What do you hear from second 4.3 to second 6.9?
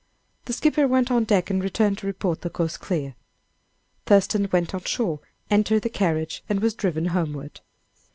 then went on shore, entered the carriage, and was